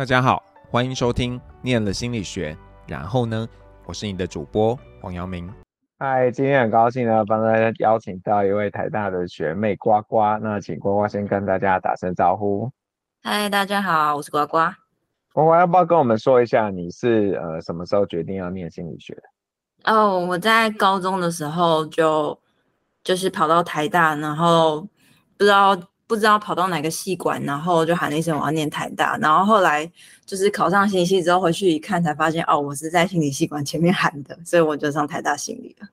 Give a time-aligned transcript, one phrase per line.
[0.00, 2.54] 大家好，欢迎收听《念了心理学》，
[2.88, 3.46] 然后呢，
[3.84, 5.52] 我是你的主播黄阳明。
[5.98, 10.38] 嗨，今天很高兴呢，帮大家邀请到一位台大的学妹呱呱。
[10.40, 12.70] 那请呱呱先跟大家打声招呼。
[13.22, 14.72] 嗨，大家好，我是呱呱。
[15.34, 19.92] 呱呱要不要跟我们说一下，你是呃什么时候决定要念心理学的？
[19.92, 22.40] 哦，我在高中的时候就
[23.04, 24.80] 就是跑到台大，然后
[25.36, 25.76] 不知道。
[26.10, 29.88] 不知道跑到哪个系馆，然后就喊了一声我要念台大，然后后来
[30.26, 35.86] 就是考上心理系之后回去一看，才发现哦，我是在心理系馆前面喊的，所以我就上台大心理了。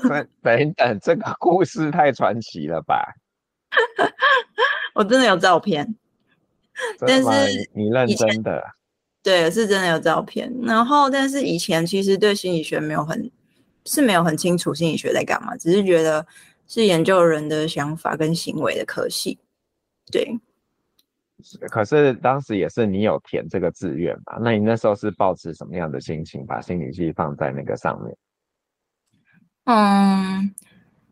[0.00, 3.16] 等等等，这个故事太传奇了吧？
[4.94, 5.96] 我真的有照片，
[7.00, 8.62] 但是你认真的？
[9.24, 10.54] 对，是真的有照片。
[10.62, 13.28] 然后，但是以前其实对心理学没有很
[13.86, 16.24] 是没有很清楚心理学在干嘛，只是觉得。
[16.68, 19.38] 是研究人的想法跟行为的科系，
[20.10, 20.38] 对。
[21.70, 24.38] 可是当时也是你有填这个志愿吧？
[24.40, 28.16] 那你那时候是抱持什么样的心情，把心理系放在那个上面？
[29.64, 30.54] 嗯，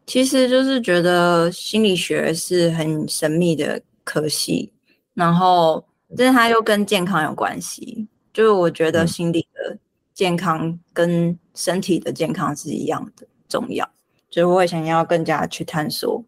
[0.07, 4.73] 其实就是觉得心理学是很神秘的科系，
[5.13, 5.85] 然后
[6.17, 9.79] 但是它又跟健康有关系，就是我觉得心理的
[10.15, 13.89] 健康跟身体的健康是一样的重要。
[14.35, 16.21] 所以我也想要更加去探索，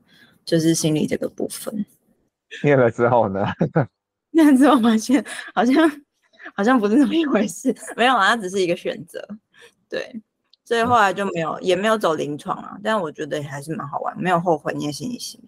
[0.45, 1.85] 就是心理这个部分。
[2.63, 3.45] 念了之后呢？
[4.31, 5.75] 念了之后发现好像
[6.55, 9.21] 好像不是那么一回事， 没有啊，它只是一个选择。
[9.89, 10.23] 对，
[10.65, 12.79] 所以后来就没有，也没有走临床啊。
[12.81, 15.43] 但我觉得还是蛮好玩，没有后悔念心理系。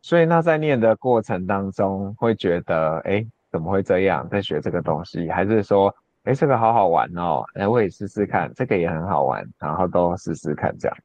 [0.00, 4.28] 所以那在念的过程当中，会觉得哎，怎么会这样？
[4.28, 5.94] 在学这个东西，还是说
[6.24, 10.96] 哎，这个好好玩哦，哎，我也试试看，这个也很好玩，然后都试试看这样。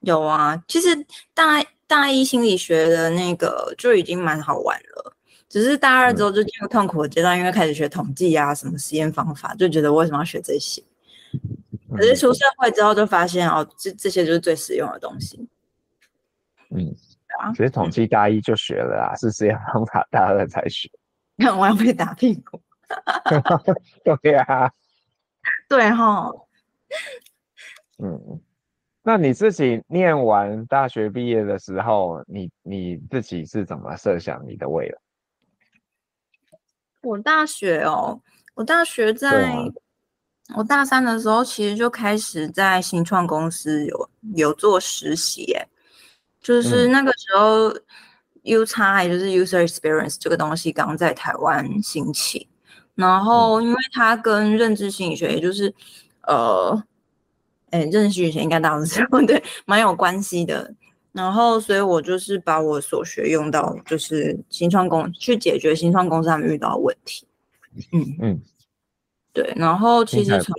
[0.00, 0.88] 有啊，其实
[1.34, 5.12] 大大一心理学的那个就已经蛮好玩了，
[5.48, 10.82] 只是大二之后就进入痛苦的阶段，因为开始学统计啊，什么实验方法，就觉得为什么要学这些？
[11.90, 15.48] 可是出社会之后就发现哦，这这些就是最实用的东西。
[16.70, 16.94] 嗯，
[17.52, 20.88] 其实统计大一就学了啊，是实验方法大二才学。
[21.34, 22.60] 那 我要被打屁股。
[24.22, 24.72] 对呀，
[25.68, 26.30] 对哈，
[27.98, 28.40] 嗯。
[29.02, 34.98] 那你自己念完大学毕业的时候，你你自己是怎么设想你的未来？
[37.02, 38.20] 我大学哦，
[38.54, 39.54] 我大学在
[40.56, 45.66] 我大三的时候，其实就开始在新创公司有有做实习，哎，
[46.42, 47.70] 就是那个时候
[48.42, 52.46] UX 也就是 User Experience 这个东西刚在台湾兴起，
[52.94, 55.72] 然后因为它跟认知心理学，也就是
[56.24, 56.84] 呃。
[57.70, 60.74] 哎，认识以前应该大家都知道，对，蛮有关系的。
[61.12, 67.26] 然后，所以我就是把我所学用到，就是新创公去解决新创公司他们遇到的问题。
[67.92, 68.40] 嗯嗯，
[69.32, 69.52] 对。
[69.56, 70.54] 然后其实从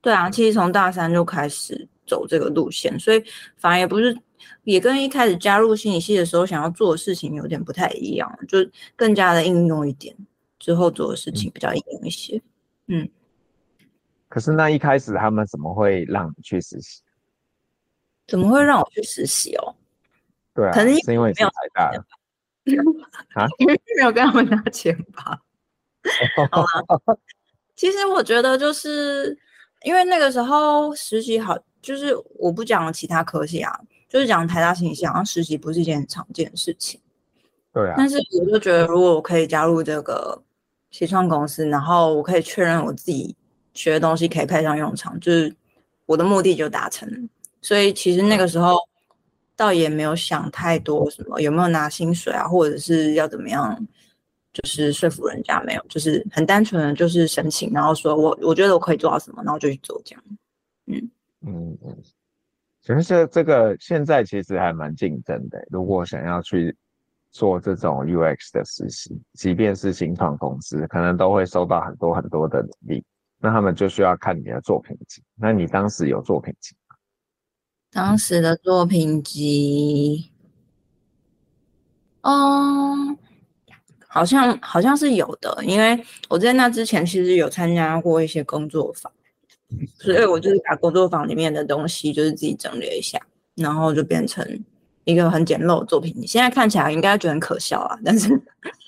[0.00, 3.22] 对啊，其实从大三就开始走这个路线，所以
[3.56, 4.16] 反而也不是，
[4.64, 8.58] 也跟一开始加入心理系的时候想要做的事情有点不太一样，就
[8.96, 10.16] 更加的应用一点。
[10.58, 12.40] 之后做的事情比较应用一些。
[12.86, 13.02] 嗯。
[13.02, 13.10] 嗯
[14.28, 17.02] 可是那一开始他们怎么会让你去实习？
[18.26, 19.74] 怎么会让我去实习哦？
[20.52, 22.04] 对啊，可能是因为没有太大了
[23.34, 25.40] 啊，因为没有跟他们拿钱吧。
[26.52, 27.16] 好吧，
[27.74, 29.34] 其实我觉得就是
[29.82, 37.00] 因为那个时候实习好，就是我不讲其他科系啊，就是讲台大心理系，好像实习不是一件很常见的事情。
[37.72, 40.42] 对啊，但是我就觉得如果我可以加入这个
[40.90, 43.34] 新创公司，然后我可以确认我自己。
[43.78, 45.54] 学的东西可以派上用场，就是
[46.04, 47.28] 我的目的就达成了。
[47.62, 48.76] 所以其实那个时候
[49.54, 53.86] 倒也没有想太多，什么有没有拿薪水啊，或者是要怎么样，
[54.52, 60.24] 就是说服人家没有，就是很单纯的就是申请，然后说我我觉得我可以做到什么，然后就去做这样。
[60.86, 61.10] 嗯
[61.46, 61.96] 嗯嗯，
[62.82, 65.64] 其实这这个现在其实还蛮竞争的。
[65.70, 66.76] 如果想要去
[67.30, 73.04] 做这种 UX 的实习，即便是新创公司，可能都会收到很多很多的努力。
[73.40, 75.22] 那他们就需要看你的作品集。
[75.36, 76.96] 那你当时有作品集吗？
[77.90, 80.30] 当时的作品集，
[82.22, 83.16] 嗯，
[84.06, 89.10] 好像好像是有的，因为我在那之前其实有参加过一些工作坊，
[89.98, 93.18] 所以我就是把工作坊里面的东西就是自己整理一下，
[93.54, 94.44] 然后就变成
[95.08, 96.26] 一个很简陋的作品你。
[96.26, 98.28] 现在看起来应该觉得很可笑啊，但是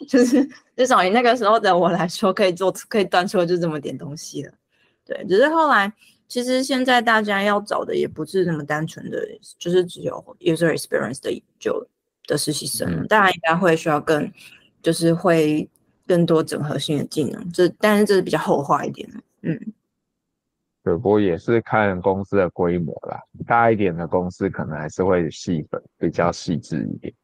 [0.09, 0.49] 就是。
[0.81, 4.53] 至少以那个时候的我来说，可以做可以端出的就这么点东西了。
[5.05, 5.93] 对，只是后来
[6.27, 9.23] 其实现在大家要找的也不是那么单纯的，
[9.59, 11.87] 就是只有 user experience 的就
[12.27, 14.33] 的实习生，大家应该会需要更
[14.83, 15.69] 就是会
[16.07, 17.53] 更多整合性的技能。
[17.53, 19.07] 这但是这是比较后话一点，
[19.43, 19.61] 嗯。
[20.91, 27.15] 对，不过也是看公司的规模啦，大一点的公司可能还是会细分，比较细致一点。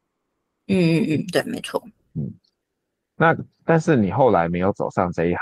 [0.68, 1.82] 嗯嗯嗯，对，没错。
[2.14, 2.32] 嗯，
[3.16, 5.40] 那但是你后来没有走上这一行。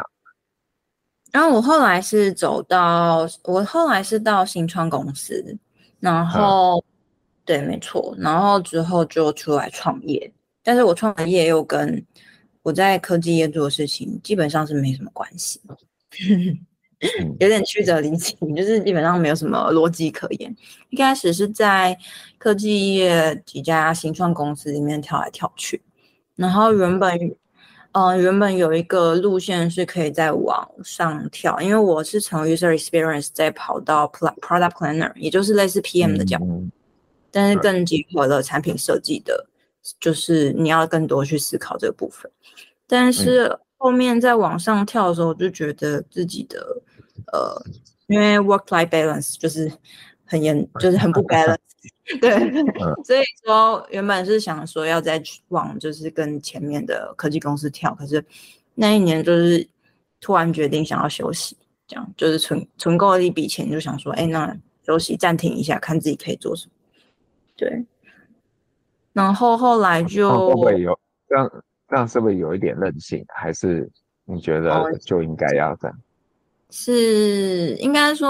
[1.32, 5.44] 然后我后来是走到，我后来是到新创公司，
[6.00, 6.84] 然后、嗯、
[7.44, 10.32] 对，没错，然后之后就出来创业，
[10.62, 12.02] 但是我创的业又跟
[12.62, 15.60] 我在科技业做的事情基本上是没什么关系。
[17.38, 20.54] 有点曲折离奇，就是基本上没有什么逻辑可言。
[20.90, 21.96] 一开始是在
[22.38, 25.82] 科技业几家新创公司里面跳来跳去，
[26.36, 27.36] 然后原本，
[27.92, 36.72] 呃，原本有一个路线是可以再往上跳，因为我是从 user experience 再跑到 product planner，也就是类似 PM 的角度，嗯、
[37.30, 39.46] 但是更结合了产品设计的，
[40.00, 42.30] 就是你要更多去思考这个部分，
[42.86, 43.46] 但是。
[43.46, 46.64] 嗯后面在往上跳的时候，我就觉得自己的
[47.32, 47.64] 呃，
[48.06, 49.70] 因为 work-life balance 就是
[50.24, 51.58] 很严，就是很不 balance，
[52.20, 52.30] 对，
[53.04, 58.24] 所以说原本是想说要再往就是跟前面的科技公司跳，可是
[58.74, 59.66] 那一年就是
[60.20, 61.56] 突然决定想要休息，
[61.86, 66.72] 这样就是存存够了一笔钱，就想说，哎，那休息暂停一下，看自己可以做什么，
[67.56, 67.84] 对，
[69.12, 71.50] 然后后来就会不会有这样？
[71.86, 73.24] 这样是不是有一点任性？
[73.28, 73.88] 还是
[74.24, 75.98] 你觉得就应该要这样？
[76.76, 78.28] 是应该说，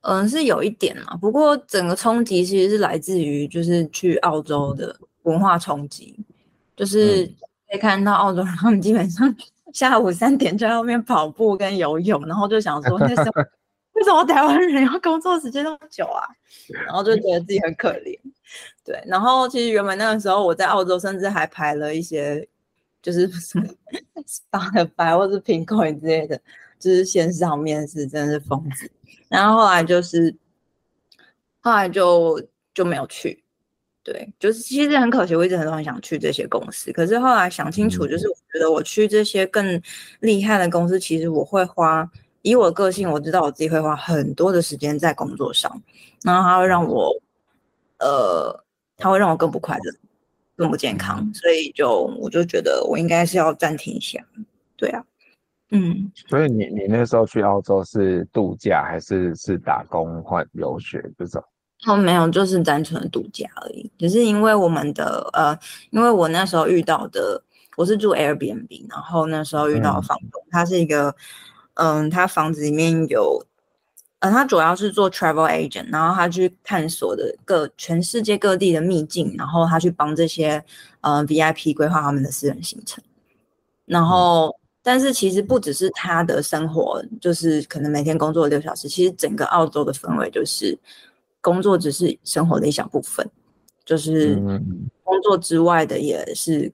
[0.00, 1.16] 嗯、呃，是有一点嘛。
[1.16, 6.18] 不过整个冲击其实是来自于就是去澳洲的文化冲击，
[6.74, 7.24] 就是
[7.70, 9.32] 可以看到澳洲人他们基本上
[9.72, 13.30] 下午三点就在外面跑步跟游泳，然后就想说那时候
[13.94, 16.26] 为什么台湾人要工作时间那么久啊？
[16.84, 18.18] 然后就觉得自己很可怜。
[18.84, 22.46] 对，然后其实原本那个时候我在澳洲，甚至还排了一些。
[23.02, 23.64] 就是 什么
[24.26, 26.40] Spotify 或是 Pinkoi 之类的，
[26.78, 28.90] 就是线上面试，真的是疯子。
[29.28, 30.34] 然后后来就是，
[31.60, 32.40] 后来就
[32.74, 33.42] 就没有去。
[34.02, 36.92] 对，就是其实很可惜，我一直很很想去这些公司。
[36.92, 39.80] 可是后来想清楚，就是我觉得我去这些更
[40.20, 42.08] 厉害的公司，其实我会花，
[42.42, 45.82] 以我的个性，我知道我自己会花很多的时间在工作上，
[46.22, 47.12] 然后它会让我，
[47.98, 48.64] 呃，
[48.96, 49.92] 它会让我更不快乐。
[50.58, 54.24] 更不健康，所以就我就觉得我应该是要暂停一下，
[54.74, 55.04] 对啊，
[55.70, 56.10] 嗯。
[56.28, 61.42] 所以你你那时候去澳洲是度假还是是打工或游学这种？
[61.86, 63.90] 哦，没有，就是单纯的度假而已。
[63.98, 65.58] 只是因为我们的呃，
[65.90, 67.42] 因为我那时候遇到的，
[67.76, 71.14] 我是住 Airbnb，然后那时候遇到的房东，嗯、他是一个，
[71.74, 73.44] 嗯，他房子里面有。
[74.20, 80.64] 呃，他主要是做 travel agent，然后他去探索的各全世界各地的秘境，然后他去帮这些
[81.02, 83.04] 呃 VIP 规划他们的私人行程。
[83.84, 84.54] 然后，嗯、
[84.86, 90.78] 但是其实不只是他的生活，就是可能每天工作六小时，其实整个澳洲的氛围就是
[91.40, 93.28] 工作只是生活的一小部分，
[93.84, 94.36] 就是
[95.02, 96.72] 工作之外的也是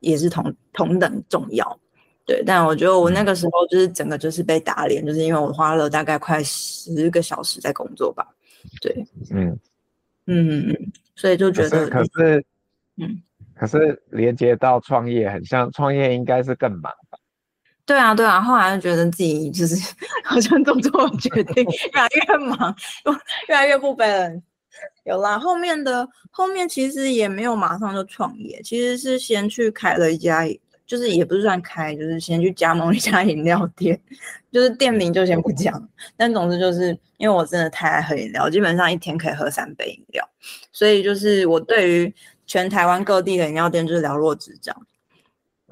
[0.00, 1.78] 也是同同等重要。
[2.24, 8.26] 对，但我觉得我那个时候就是整个就是被打脸，嗯、就是因为我花了大概快十个小时在工作吧。
[8.80, 9.60] 对，嗯
[10.24, 12.44] 嗯嗯，所以就觉得可是，可是
[12.96, 13.22] 嗯，
[13.54, 17.18] 可是连接到创业，很像创业应该是更忙吧？
[17.84, 19.74] 对啊，对啊，后来就觉得自己就是
[20.24, 22.74] 好像做错决定，越来越忙，
[23.48, 24.40] 越来越不 balance。
[25.04, 30.46] 有啦，后面的后面其实也没有马上就创业，其实是先去开了一家。
[30.84, 33.98] 就是也不是算开，就是先去加盟一家饮料店，
[34.50, 35.88] 就是店名就先不讲。
[36.18, 40.28] 但总之就是因为我真的太爱喝饮料，基本上一天可以喝三杯饮料，
[40.70, 42.14] 所以就是我对于
[42.46, 44.76] 全台湾各地的饮料店就是了若指掌。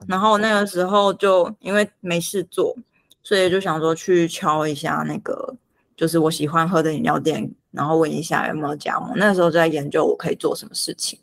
[0.07, 2.77] 然后那个时候就因为没事做，
[3.23, 5.55] 所以就想说去敲一下那个
[5.97, 9.13] 就是我喜欢喝的饮料店，然后问一下有没有加盟。
[9.17, 11.19] 那个时候就在研究我可以做什么事情，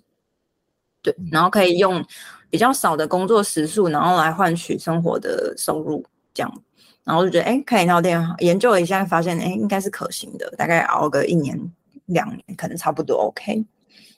[1.01, 2.05] 对，然后可以用。
[2.49, 6.01] 比较少的工作时数，然后来换取生活的收入，
[6.33, 6.63] 这样，
[7.03, 11.59] 然后就觉得，哎，开饮料店，研究了一下，发现，哎，应该是可行的，大概熬个一年、
[12.05, 13.65] 两年，可能差不多 OK。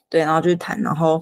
[0.08, 1.20] 对，然后就谈，然后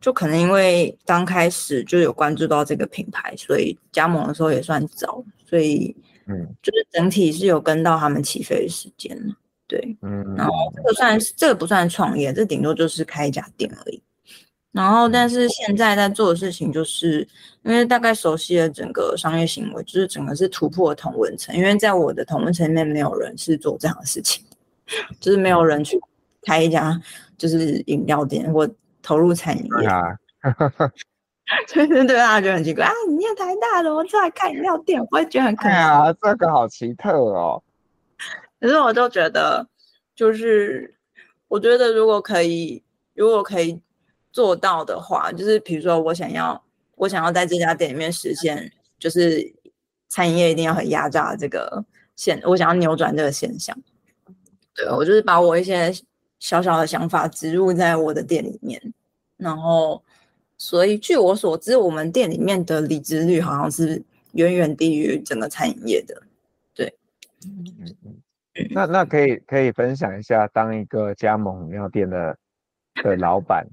[0.00, 5.94] 就可能因为刚开始就有关注到这个品牌，所以加盟的时候也算早，所以，
[6.26, 9.18] 嗯，就是整体是有跟到他们起飞的时间，
[9.66, 14.02] 对，嗯，然后这个算是这个不算创业，这顶多就是开一家店而已。
[14.70, 17.26] 然后，但是现在在做的事情，就是
[17.62, 21.56] 因为大概熟悉了整个商业行为，就是整个是突破同文层。
[21.56, 24.44] 因为在我的同文层里面，没有人是做这样的事情，
[25.18, 25.98] 就是没有人去
[26.42, 27.00] 开一家
[27.36, 28.68] 就是饮料店或
[29.08, 29.88] 投入餐饮业。
[31.72, 32.92] 对对对大家觉得很奇怪啊！
[33.08, 37.62] 你念台大的，我出来开饮料店，我会觉得很可爱啊，这个好奇特哦。
[38.60, 39.66] 可是我就觉得，
[40.14, 40.94] 就是
[41.48, 42.84] 我觉得如果可以，
[43.14, 43.80] 如果可以
[44.30, 46.62] 做到的话，就是比如说我想要，
[46.96, 49.42] 我想要在这家店里面实现，就是
[50.08, 51.82] 餐饮业一定要很压榨这个
[52.14, 53.74] 现，我想要扭转这个现象。
[54.74, 55.90] 对，我就是把我一些
[56.38, 58.78] 小小的想法植入在我的店里面，
[59.38, 60.02] 然后。
[60.60, 64.02] 所以，据我所知，我们店里面的离职率好像是
[64.32, 66.20] 远远低于整个餐饮业的。
[66.74, 66.92] 对，
[67.46, 68.68] 嗯嗯嗯。
[68.72, 72.36] 那那可以可以分享一下，当一个加盟饮料店的
[73.04, 73.64] 的老板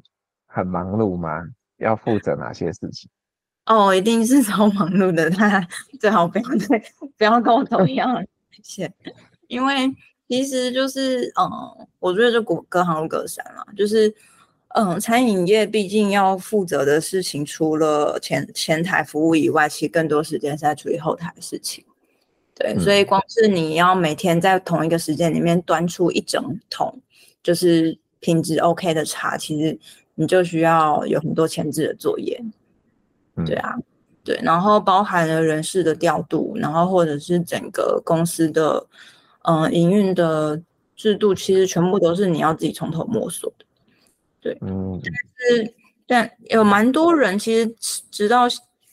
[0.45, 1.43] 很忙碌吗？
[1.77, 3.09] 要负责哪些事情？
[3.65, 5.27] 哦，一定是超忙碌的。
[5.31, 5.67] 他
[5.99, 6.83] 最好不要对，
[7.17, 8.93] 不要跟我同样谢谢。
[9.47, 9.91] 因为
[10.27, 14.13] 其实就是，嗯，我觉得就隔隔行如隔山嘛，就是。
[14.77, 21.81] 嗯，餐饮业毕竟要负责的事情，除了前前台服务以外，其实更多时间是在处理后台的事情。
[22.53, 26.93] 对，嗯、所以光是你要每天在同一个时间里面端出一整桶，
[27.41, 29.79] 就是品质 OK 的茶，其实
[30.15, 32.37] 你就需要有很多前置的作业。
[33.45, 33.75] 对啊，
[34.25, 38.85] 对，然后包含了人事的调度，然后或者是整个公司的
[39.43, 40.61] 嗯营运的
[40.97, 43.64] 制度，其实全部都是你要自己从头摸索的。
[44.45, 45.73] 对，嗯，但是
[46.05, 47.75] 但有蛮多人其实
[48.11, 48.43] 直到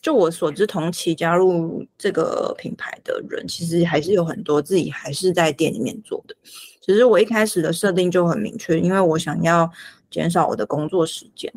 [0.01, 6.35] 就我所知，同期加入这个品牌的人，其实还是有很多自己还是在店里面做的。
[6.81, 9.71] 只是我一开始的设定就很明确，因为我想要
[10.11, 11.53] 减少我的工作时间，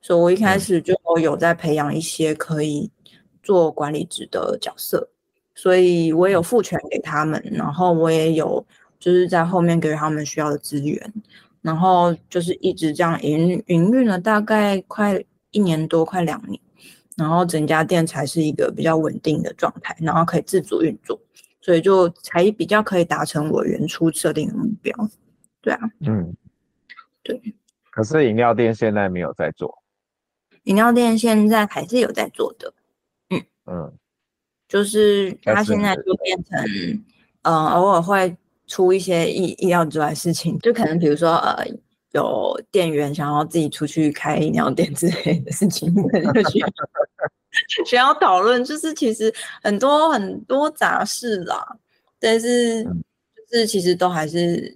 [0.00, 2.88] 所以我一开始就有在培养一些可以
[3.42, 5.08] 做管理职的角色，
[5.56, 8.64] 所以我有赋权给他们，然后我也有
[9.00, 11.12] 就是在后面给予他们需要的资源。
[11.62, 16.60] 然后就是一直这样营营运了大概快一年多，快两年，
[17.16, 21.20] 然后整家店才是一个比较稳定的状态，然后可以自主运作，
[21.60, 24.94] 所以就才比较可以达成我原初设定的目标。
[25.60, 26.34] 对啊，嗯，
[27.22, 27.40] 对。
[27.90, 29.82] 可是饮料店现在没有在做。
[30.64, 32.72] 饮料店现在还是有在做的，
[33.28, 33.92] 嗯嗯，
[34.68, 36.64] 就是它现在就变成，
[37.42, 38.34] 嗯，偶尔会。
[38.70, 41.66] 出一些意意料之外的事情，就可能比如说呃，
[42.12, 46.68] 有店员想要自己出去开饮料店之类的事情，可能就需要
[47.84, 48.64] 需要讨论。
[48.64, 51.76] 就是其实很多很多杂事啦，
[52.20, 54.72] 但是就是其实都还是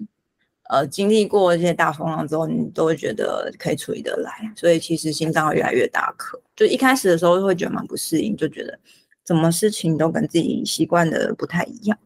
[0.70, 4.52] 呃经历过一些大风浪之后，你都会觉得可以处理得来。
[4.56, 6.36] 所以其实心脏会越来越大颗。
[6.56, 8.76] 就一开始的时候会觉得蛮不适应，就觉得
[9.24, 11.96] 什么事情都跟自己习惯的不太一样。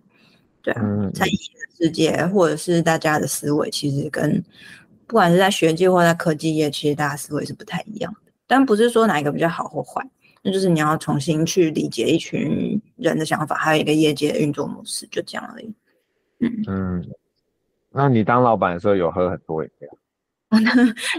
[0.63, 4.43] 对啊，餐饮的世界或者是大家的思维，其实跟
[5.07, 8.33] 不管是在学界或在科技业，其实大家思维是不太一样的。
[8.47, 10.03] 但不是说哪一个比较好或坏，
[10.43, 15.75] 那就是你要重新去理解一群人的想法，还有一个业界的运作模式，就这样而已。
[16.41, 17.09] 嗯嗯，
[17.91, 19.91] 那你当老板的时候有喝很多饮料？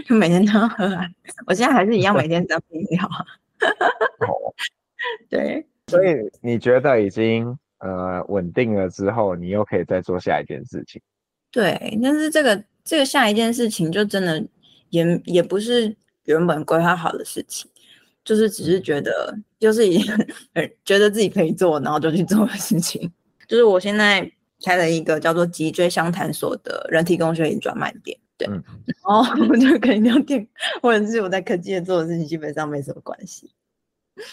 [0.06, 1.06] 就 每天都要喝啊！
[1.46, 3.04] 我现在还是一样，每天喝饮料。
[4.28, 4.54] 哦，
[5.30, 7.58] 对，所以你觉得已经？
[7.80, 11.00] 呃，稳定了之后，你又可以再做下一件事情。
[11.50, 14.42] 对，但是这个这个下一件事情，就真的
[14.90, 15.94] 也也不是
[16.24, 17.70] 原本规划好的事情，
[18.24, 20.14] 就是只是觉得，就是已经
[20.84, 23.10] 觉得自己可以做，然后就去做的事情。
[23.48, 24.30] 就是我现在
[24.64, 30.46] 开了一个叫做“脊椎相谈所”的人体工学椅专卖店，对，嗯、然后我就可以聊天
[30.80, 33.50] 或者是我在科技业做的事情，基本上没什么关系。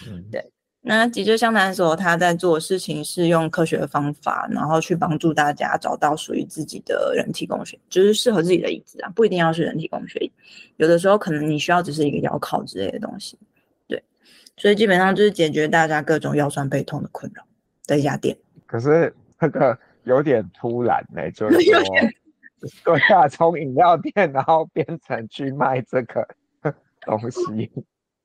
[0.07, 0.51] 嗯，对。
[0.87, 10.31] 那脊椎相谈所，他在做的事情是用科学的方法，然后去帮助大家找到属于自己的人体工学，就是适合自己的椅子啊，不一定要是人体工学椅，
[10.77, 13.37] 有的时候可能你需要只是一个腰靠之类的东西，
[13.85, 14.01] 对，
[14.55, 17.43] 所以基本上就是解决大家各种腰酸背痛的困扰
[17.85, 18.37] 的一家店。
[18.65, 21.49] 可是这个有点突然呢、欸，就
[22.85, 26.25] 对啊，从饮料店然后变成去卖这个
[27.05, 27.69] 东西，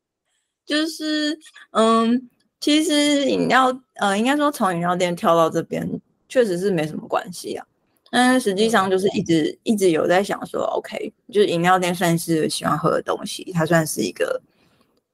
[0.64, 1.36] 就是
[1.72, 2.30] 嗯。
[2.62, 5.84] 其实饮料，呃，应该说从饮料店跳到这边，
[6.28, 7.66] 确实是没什么关系啊。
[8.08, 14.40] 但实际上就是一直一直有在想说，OK，就是饮料店算是喜欢喝的东西，它算是一个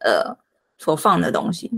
[0.00, 0.36] 呃
[0.76, 1.72] 所放的东西。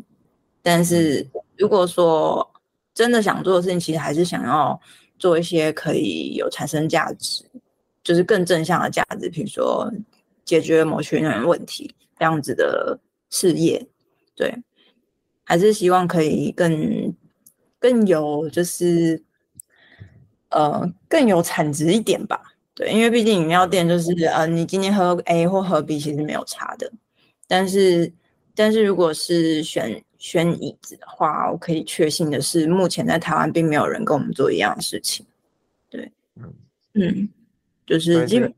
[0.60, 1.24] 但是
[1.56, 2.44] 如果说
[2.92, 4.78] 真的想做的事情，其实还是想要
[5.20, 7.44] 做一些可以有产生价值，
[8.02, 9.88] 就是更正向的价值，比如说
[10.44, 12.98] 解决某群人问题这样子的
[13.30, 13.86] 事业，
[14.34, 14.52] 对。
[15.50, 17.12] 还是希望可以更
[17.80, 19.20] 更有，就是
[20.50, 22.40] 呃更有产值一点吧。
[22.72, 26.92] 对，因为毕竟饮料店就是呃，你今天喝 A 或喝 B 其实没有差的，
[27.48, 28.12] 但是
[28.54, 35.26] 但是如果是选选椅子的话，我可以确信的是，目前在台湾并没有人跟我们做一样的事情。
[35.88, 36.54] 对，嗯
[36.92, 37.28] 嗯，
[37.84, 38.54] 就是基本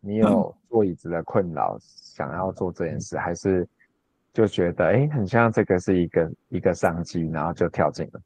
[0.00, 1.82] 你有坐椅子的困扰，嗯、
[2.14, 3.66] 想要做这件事，还是
[4.36, 8.20] 就觉得哎，很像这个是一个一个商机，然后就跳进了。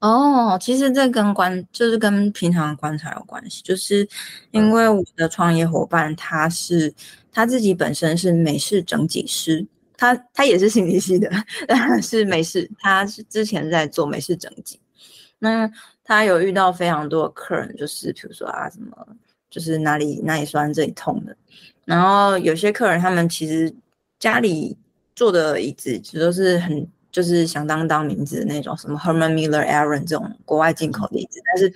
[0.00, 4.08] 哦，其实这跟观就是跟平常的观察有关系，就是
[4.50, 6.90] 因为我的创业伙伴他是
[7.30, 9.66] 他自己本身是美式整脊师，
[9.98, 11.30] 他他也是心理系的，
[11.68, 14.80] 但是美式，他是之前在做美式整脊，
[15.38, 15.70] 那
[16.02, 19.06] 他有遇到非常多的客人，就是比如说啊什么，
[19.50, 21.36] 就是哪里哪里酸这里痛的，
[21.84, 23.70] 然后有些客人他们其实
[24.18, 24.74] 家里
[25.16, 26.88] 坐的椅子其实都是很。
[27.12, 31.72] 就是响当当名字的那种，什么 Herman Miller Aaron 这种国外进口的椅子，但是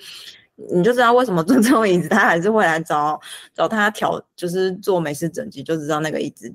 [0.74, 3.18] 你就知道为什么做这种椅子，他还是会来找
[3.54, 6.52] 找他挑，就是做美式整机，就知道那个椅子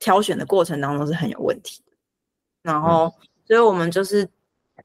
[0.00, 1.80] 挑选的过程当中是很有问题。
[2.64, 3.14] 然后，
[3.46, 4.28] 所以我们就是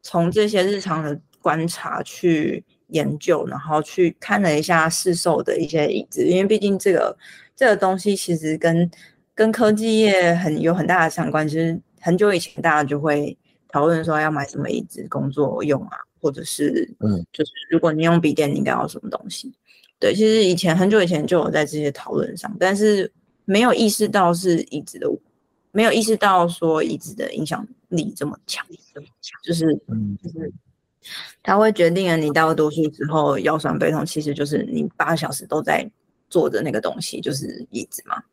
[0.04, 7.18] 从这些日常的观察去研究，然后去看了一下市售的一些椅子，因为毕竟这个
[7.56, 8.88] 这个东西其实跟
[9.36, 11.80] 跟科技业很有很大的相关，其实。
[12.02, 13.36] 很久以前，大家就会
[13.68, 19.52] 讨论说要买什么椅子工作用啊，或者是，嗯，就是如果你用笔电，你应该要什么东西？
[19.98, 23.12] 对，其实以前很久以前就有在这些讨论上，但是
[23.46, 25.10] 没有意识到是椅子的，
[25.72, 28.64] 没有意识到说椅子的影响力这么强，
[28.94, 30.54] 这么强，就是，嗯，就是
[31.42, 35.90] 它会决定了你大多数之后腰酸背痛，其实就是你八个小时都在
[36.30, 38.26] 坐着那个东西，就是椅子嘛，对，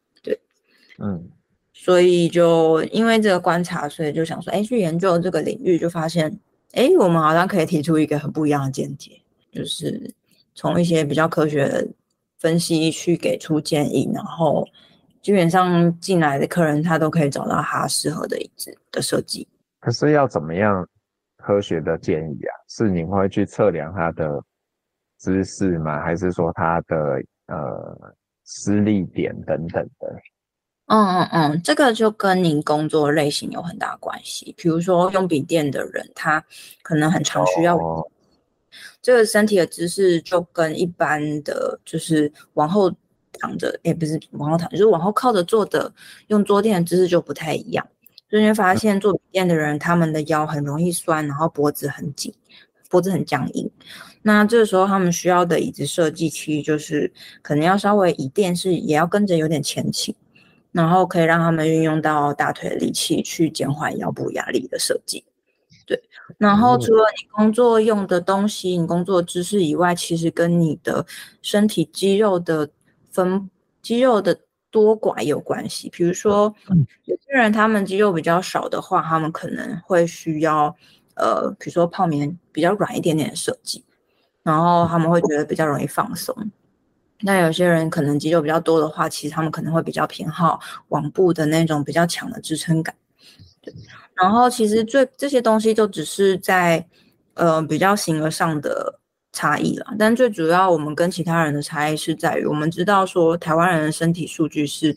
[0.98, 1.30] 嗯。
[1.74, 6.30] 所以就因为这个观察，所以就想说，哎，去研究这个领域，就发现，
[6.72, 9.12] 哎，我们好像可以提出一个很不一样的见解，
[9.50, 10.14] 就是
[10.54, 11.88] 从一些比较科学的
[12.38, 14.68] 分析去给出建议，然后
[15.22, 19.48] 基本上进来的客人他都可以找到他适合的椅子的设计。
[19.80, 20.86] 可是要怎么样
[21.38, 22.52] 科学的建议啊？
[22.68, 24.40] 是你会去测量他的
[25.16, 26.02] 姿势吗？
[26.02, 26.96] 还是说他的
[27.46, 30.14] 呃施力点等等的？
[30.92, 34.54] 嗯嗯嗯，这个就跟您工作类型有很大关系。
[34.58, 36.44] 比如说用笔电的人，他
[36.82, 37.78] 可能很常需要
[39.00, 42.92] 这个身体的姿势，就跟一般的就是往后
[43.40, 45.90] 躺着，也不是往后躺，就是往后靠着坐的
[46.26, 47.88] 用桌垫的姿势就不太一样。
[48.28, 52.34] 所以你会发现做笔电的人，他们的腰很容易酸，然后脖子很紧，
[52.90, 53.70] 脖子很僵硬。
[54.20, 60.14] 那这个时候他们需要的椅子设计，其实就是可能要稍微椅垫是也要跟着有点前倾。
[60.72, 65.24] 然后可以让他们运用到大腿力气去减缓腰部压力的设计，
[65.86, 66.02] 对。
[66.38, 71.04] 然后除了你工作用的东西，你工作姿势以外，其实跟你的
[71.42, 72.68] 身体肌肉的
[73.10, 73.50] 分
[73.82, 75.90] 肌肉的多寡有关系。
[75.90, 76.54] 比如说，
[77.04, 80.74] 有些人他们肌肉比较少的话，他们可能会需要
[81.16, 83.84] 呃，比如说泡棉比较软一点点的设计，
[84.42, 86.34] 然后他们会觉得比较容易放松。
[87.22, 92.94] 那有些人可能肌肉比较多的话，其实他们可能会比较偏好网布的那种比较强的支撑感。
[93.60, 93.72] 对，
[94.14, 96.84] 然后其实最这些东西就只是在
[97.34, 98.98] 呃比较形而上的
[99.32, 104.96] 差异了，但最主要我们跟其他人的差异是在于，我们知道说台湾人的身体数据是，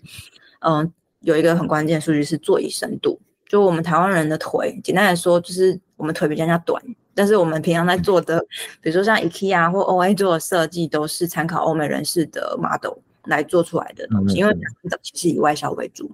[0.60, 6.82] 嗯、有一个很关键数据是座椅深度，就我们台湾人的腿，简单来说就是我们腿比较短。
[7.16, 8.40] 但是我们平常在做的，
[8.82, 14.54] 比如说像 IKEA 或 OA 做的设计，都是参考欧美人士的 model 来做出来的东西，因为
[15.02, 16.12] 其实以外销为主，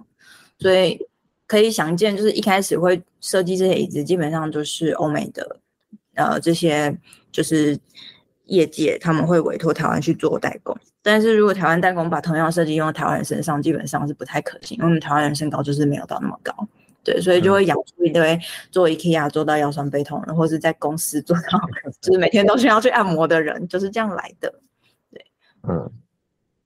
[0.58, 0.98] 所以
[1.46, 5.56] 可以想见，就是一开始会设计这些椅子，基本上就是欧美的，
[6.14, 6.96] 呃，这些
[7.30, 7.76] 就是
[8.44, 10.74] 业界他们会委托台湾去做代工。
[11.02, 16.54] 但是如果台湾代工把同样设计用在台湾人身上，基本上是不太可行，因为我们台湾人身高就是没有到那么高。
[17.04, 18.38] 对，所以就会养出一堆
[18.70, 21.60] 做 IKEA 做到腰酸背痛的，或是在公司做到
[22.00, 24.52] 就是每天都需要去按摩的人，就是这样来的。
[25.10, 25.26] 对，
[25.68, 25.90] 嗯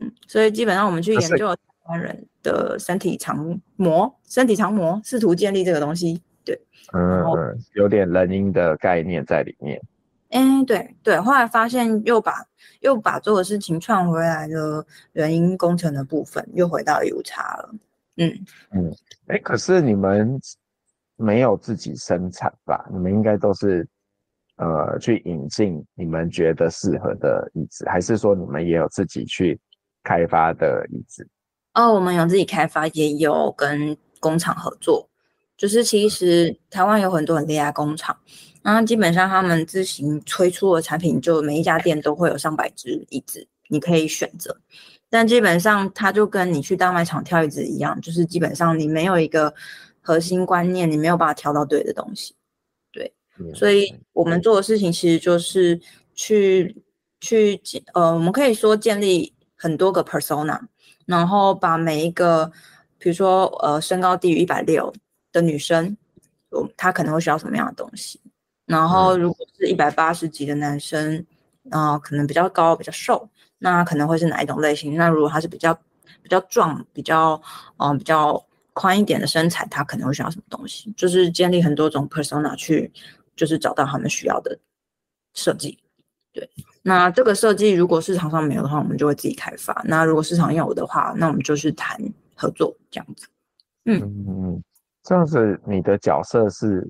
[0.01, 6.23] 嗯，所以基本上我们去研究台湾人的身体长模，身体长模，试图建立这个东西。
[6.45, 6.61] 对，
[6.93, 9.81] 嗯嗯，有点人因的概念在里面。
[10.31, 12.45] 哎，对对，后来发现又把
[12.81, 17.75] 又把做的事情串回来的原因工程的部分，又回到 U 差了。
[18.17, 20.41] 嗯嗯，哎，可是你们
[21.17, 22.87] 没有自己生产吧？
[22.91, 23.87] 你们应该都是
[24.57, 29.59] 呃去引进你们觉得适合的椅子，还是说你们也有自己去
[30.03, 31.29] 开发的椅子？
[31.75, 35.09] 哦，我们有自己开发，也有跟工厂合作。
[35.59, 38.15] 就是其实台湾有很多很厉害工厂，
[38.63, 44.55] 然后基本上他们自行推出的产品，就每一家店都会有上百只椅子，你可以选择。
[45.09, 49.55] 但基本上，它就跟你去大卖场挑椅子一样，就是基本上你没有一个
[50.01, 52.35] 核心观念，你没有办法挑到对的东西。
[52.93, 53.13] 对，
[53.55, 55.81] 所以我们做的事情其实就是
[56.15, 56.75] 去
[57.21, 57.61] 去
[57.95, 60.61] 呃，我们可以说建立很多个 persona，
[61.07, 62.51] 然后把每一个，
[62.99, 64.93] 比如说呃，身高低于一百六
[65.33, 65.97] 的女生，
[66.51, 68.21] 我她可能会需要什么样的东西。
[68.67, 71.25] 然后如果是一百八十几的男生，
[71.71, 73.29] 啊、呃，可能比较高、比较瘦，
[73.73, 74.95] 那可能会是哪一种类型？
[74.97, 75.75] 那如果他是比较
[76.23, 77.41] 比较壮、比较
[77.79, 78.41] 嗯、比较
[78.73, 80.93] 宽一点的身材，他可能会需要什么东西？
[80.97, 82.93] 就是建立很多种 persona 去，
[83.35, 84.57] 就是找到他们需要的
[85.35, 85.77] 设计。
[86.33, 86.49] 对，
[86.83, 91.99] 那这个设计如果市场上没有的话，我们就会自己开发；那如果市场有的话，那我们就是谈
[92.37, 93.27] 合作这样子。
[93.87, 94.63] 嗯嗯，
[95.03, 96.89] 这样子你的角色是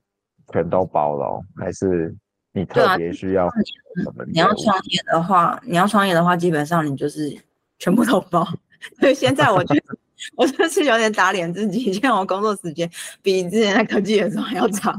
[0.52, 2.14] 全都包了、还是？
[2.56, 4.24] 你特别需要什么？
[4.26, 7.36] 你要创业的话，你要创业的话，基本上你就是
[7.78, 8.46] 全部都包。
[8.98, 9.96] 所以现在我觉得，
[10.36, 12.90] 我就是有点打脸自己，现在我工作时间
[13.20, 14.98] 比之前在科技的时候还要长。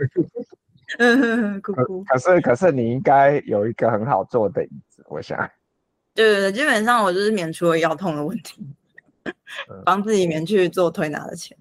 [0.98, 2.02] 嗯，哭哭。
[2.04, 5.38] 可是可是你应该有一个很好坐的椅子，我想。
[6.14, 8.66] 对对对，基本上我就是免除了腰痛的问题，
[9.84, 11.54] 帮自己免去做推拿的钱。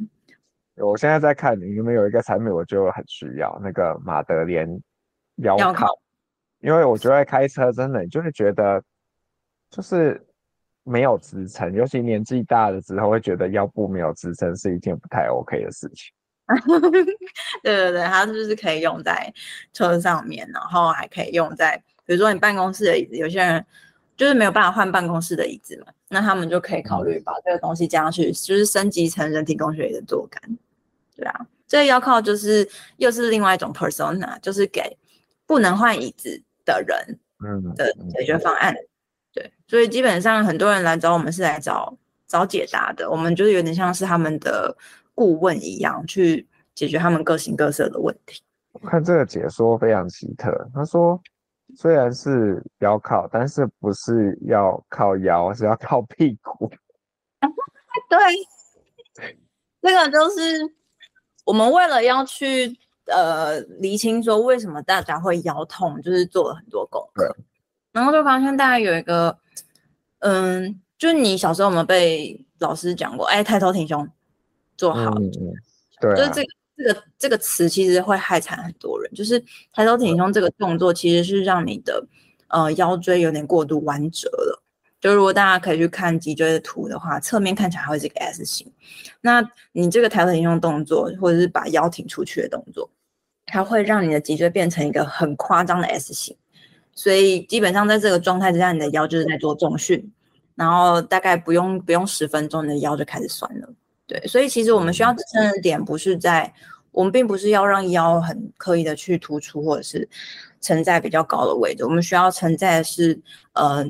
[0.78, 4.66] 我现在在看你有没有一个产品，我就很需要那个马德莲。
[5.38, 5.88] 腰靠，
[6.60, 8.82] 因为我觉得开车真的，就是觉得
[9.70, 10.26] 就是
[10.84, 16.12] 没有支撑，尤其年纪大了之后，会觉得腰部没有支撑是一件不太 OK 的事情。
[17.62, 19.34] 对对对，它就是可以用在
[19.74, 23.66] 车上面，然后还可以用在，比如说你办公室的椅子，有些人
[24.16, 30.58] 就是没有办法换办公室的椅子嘛，那他们就可以考虑把这个东西加上去，就是升级成人体工学椅的坐杆。
[31.18, 34.98] 对啊，这个腰靠就是又是另外一种 persona，就是给。
[35.48, 38.76] 不能换椅子的人，嗯，的解决方案，
[39.34, 44.76] 对，所以基本上很多人来找我们是来找找解答的，我们就是有点像是他们的
[45.16, 48.44] 顾问一样，去解决他们各形各色的问题。
[48.74, 51.18] 我看这个解说非常奇特，他说
[51.78, 56.70] 虽然是腰靠，但是不是要靠腰，是要靠屁股。
[58.10, 58.20] 对，
[59.82, 60.74] 这个就是
[61.46, 62.78] 我们为了要去。
[63.08, 67.36] 呃，厘清说为什么大家会腰痛，就是做了很多功课，
[67.92, 69.38] 然后就发现大家有一个，
[70.20, 73.26] 嗯，就是你小时候有没有被老师讲过？
[73.28, 74.08] 哎，抬头挺胸，
[74.76, 75.32] 做好，嗯、
[76.02, 79.12] 对、啊，就是这个这个这个词其实会害惨很多人。
[79.14, 82.06] 就是抬头挺胸这个动作，其实是让你的
[82.50, 84.64] 呃腰椎有点过度弯折了。
[85.00, 88.70] 就如果大家可以去看脊椎的图的话，侧面看起来会是一个 S 型。
[89.22, 92.90] 那你这个抬头挺胸动作，或者是把腰挺出去的动作。
[93.48, 96.36] 它会让你的脊椎变成一个很夸张的 S 型，
[96.94, 100.12] 所以基本上在这个状态之下，你的腰就是在做重训，
[100.54, 103.70] 然后大概不用不用十分钟，你的腰就开始酸了。
[104.06, 106.54] 对，所以其实我们需要支撑的点不是在，
[106.92, 110.08] 我们并不是要让腰很刻意的去突出，或者是
[110.60, 113.18] 撑在比较高的位置，我们需要承载的是，
[113.54, 113.86] 呃，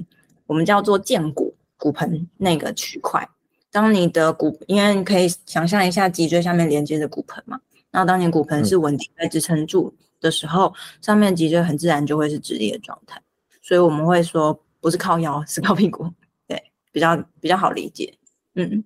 [0.45, 3.27] 我们叫做荐骨骨盆那个区块。
[3.71, 7.59] 当你的骨，因为你可以想象一下脊椎下面连接的骨盆嘛。
[7.91, 13.21] 那当你骨盆是稳定被支撑住的时候，嗯、上面脊椎很自然就会是直立的状态，
[13.61, 16.05] 所以我们会说不是靠腰，是靠屁股，
[16.47, 18.13] 对，比较比较好理解。
[18.55, 18.83] 嗯，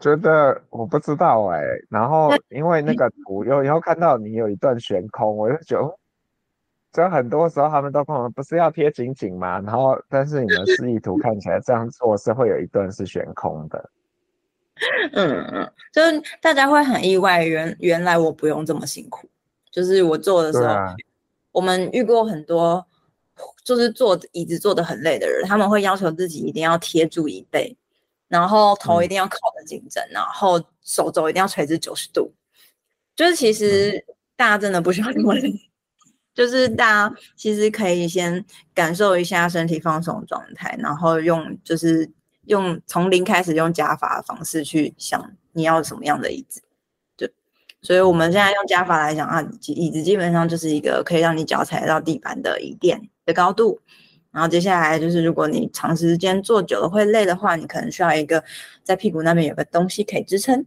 [0.00, 5.98] 觉得我不知道哎、欸，然后因为那个图有以后看到你有一段悬空，我就觉得，
[6.92, 9.60] 这很多时候他们都跟我们不是要贴紧紧吗？
[9.60, 13.90] 然后但是你们示意图看起来这样做是会有一段是悬空的。
[15.12, 19.28] 嗯嗯，就是大家会很意外，原原来我不用这么辛苦。
[19.70, 20.94] 就是我做的时候，啊、
[21.52, 22.86] 我们遇过很多，
[23.64, 27.76] 就是坐椅子坐得很累的人，他们会要求自己一定要贴住椅背，
[28.28, 32.32] 然后头一定要靠得紧整，嗯、然后手肘一定要垂直九十度。
[33.14, 34.04] 就是其实
[34.36, 35.58] 大家真的不需要那么累，嗯、
[36.34, 42.10] 就是大家其实可以先感受一下身体放松的状态，然后用就是。
[42.46, 46.62] 用从零开始用加法的方式去想你要什么样的椅子，
[47.16, 47.32] 对，
[47.80, 53.80] 所以我们现在用加法来讲啊，椅子基本上就是一个可以让你脚踩到地板的椅垫的高度，
[54.30, 58.42] 然后接下来就是如果你长时间坐久了会累的话，你可能需要一个
[58.82, 60.64] 在屁股那边有个东西可以支撑。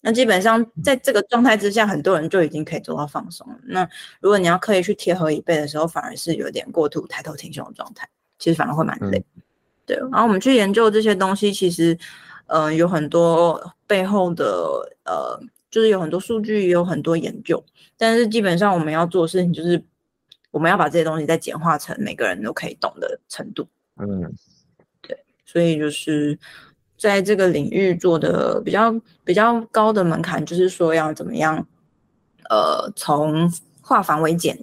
[0.00, 3.56] 那基本上在这个状态之下，很多人就已经可以做到放松了。
[3.62, 3.88] 那
[4.20, 9.24] 如果你要刻意去贴合椅背的时候，反而是有点过度抬头挺胸的状态，其实反而会蛮累。
[9.36, 9.42] 嗯
[9.84, 11.92] 对，然后我们去研究这些东西，其实，
[12.46, 14.44] 嗯、呃，有很多背后的，
[15.04, 15.40] 呃，
[15.70, 17.62] 就是有很多数据，也有很多研究。
[17.96, 19.82] 但是基本上我们要做的事情，就是
[20.50, 23.66] 我们要把这些东西再简化成每个人都可以懂的程度。
[23.96, 24.32] 嗯，
[25.00, 26.38] 对，所以就是
[26.96, 31.66] 在这个领域做的比较比较高的门槛，就是说要怎么样，
[32.48, 34.58] 呃，从化繁为简，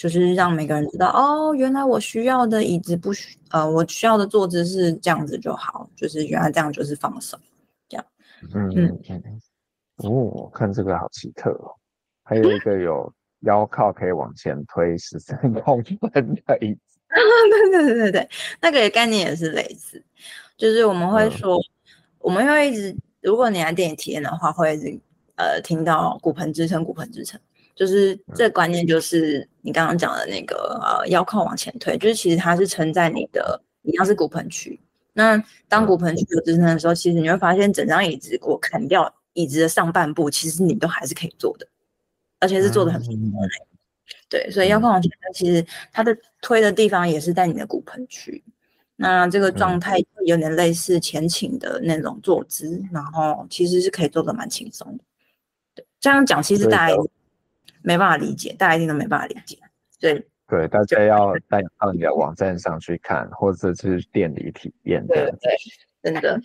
[0.00, 7.38] 就是让每个人知道，哦，原来我需要的椅子不需，呃，我需要的坐姿是这样子就好，就是原来这样就是放手，
[7.86, 8.06] 这样。
[8.54, 9.40] 嗯嗯嗯。
[9.96, 11.76] 哦，我看这个好奇特哦，
[12.24, 16.98] 还有一个有腰靠可以往前推十三公分的椅子。
[17.12, 20.02] 对对对对对，那个概念也是类似，
[20.56, 21.68] 就是我们会说，嗯、
[22.20, 24.98] 我们会一直，如果你来电影体验的话，会一直
[25.36, 27.38] 呃听到骨盆支撑，骨盆支撑，
[27.80, 34.78] 就是这个观念就是你刚刚讲的那个呃腰靠往前推，就是其实它是撑在你的一样是骨盆区。
[35.14, 41.66] 那当骨盆区有支撑的时候，其实你会发现整张椅子我砍掉椅子的上半部，其实你都还是可以坐的，
[42.38, 43.38] 而且是坐的很平的。
[43.38, 43.48] 嗯
[44.28, 48.44] 对，所以腰靠往前推，其实它的推的地方也是在你的骨盆区。
[48.96, 55.04] 那这个状态有点类似前倾的那种坐姿，嗯、然后其实是可以做的蛮轻松的。
[55.74, 56.94] 对，这样讲其实大家
[57.82, 59.58] 没办法理解，大家一定都没办法理解。
[60.00, 65.06] 对，对，大家要带到你的网站上去看，或者是店里体验。
[65.06, 65.56] 对对，
[66.02, 66.40] 真的。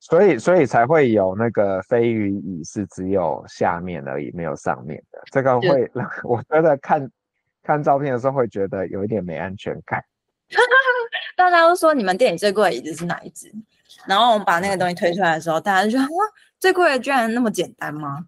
[0.00, 5.22] 所以，所以才会有那个飞鱼椅是只有下面而已，没有上面的。
[5.32, 7.10] 这个会让 我觉得看
[7.62, 10.04] 看照片的时候会觉得有一点没安全感。
[11.36, 13.50] 大家都说你们店里最贵的椅子是哪一只？
[14.06, 16.24] 然后我们把那个东西推出来的时候，大家就说哇，
[16.60, 18.26] 最贵的居然那么简单吗？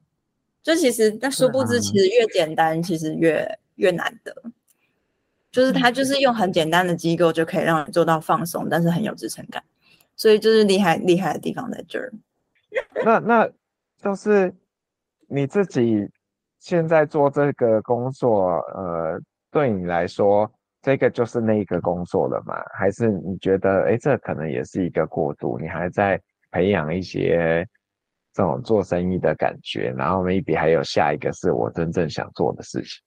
[0.67, 4.35] 就其实，那殊不知，其实越简单，其实越越难得。
[5.53, 9.63] 就是它就是用很简单的机构就可以让你做到放松，但是很有支撑感。
[10.17, 12.13] 所以就是厉害厉害的地方在这儿。
[13.05, 13.49] 那那
[14.03, 14.53] 就是
[15.29, 16.11] 你自己
[16.59, 19.21] 现在做这个工作，呃，
[19.53, 20.51] 对你来说，
[20.83, 22.57] 这个就是那个工作了吗？
[22.77, 25.61] 还是你觉得，哎，这可能也是一个过渡？
[25.61, 27.65] 你还在培养一些
[28.37, 33.01] 这种做生意的感觉，然后 maybe 还有下一个是我真正想做的事情。